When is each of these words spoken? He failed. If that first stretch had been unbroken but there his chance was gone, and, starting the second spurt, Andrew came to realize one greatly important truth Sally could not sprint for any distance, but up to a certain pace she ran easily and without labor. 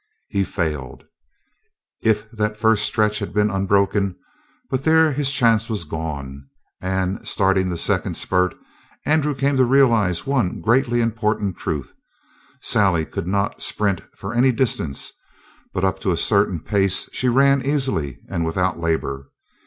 He 0.29 0.43
failed. 0.43 1.03
If 2.01 2.25
that 2.31 2.57
first 2.57 2.85
stretch 2.85 3.19
had 3.19 3.35
been 3.35 3.51
unbroken 3.51 4.15
but 4.71 4.83
there 4.83 5.11
his 5.11 5.31
chance 5.31 5.69
was 5.69 5.83
gone, 5.83 6.49
and, 6.81 7.23
starting 7.27 7.69
the 7.69 7.77
second 7.77 8.15
spurt, 8.15 8.55
Andrew 9.05 9.35
came 9.35 9.57
to 9.57 9.63
realize 9.63 10.25
one 10.25 10.59
greatly 10.59 11.01
important 11.01 11.55
truth 11.55 11.93
Sally 12.61 13.05
could 13.05 13.27
not 13.27 13.61
sprint 13.61 14.01
for 14.15 14.33
any 14.33 14.51
distance, 14.51 15.11
but 15.71 15.85
up 15.85 15.99
to 15.99 16.11
a 16.11 16.17
certain 16.17 16.61
pace 16.61 17.07
she 17.13 17.29
ran 17.29 17.63
easily 17.63 18.17
and 18.27 18.43
without 18.43 18.79
labor. 18.79 19.29